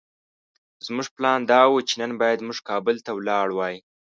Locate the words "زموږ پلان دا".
0.85-1.61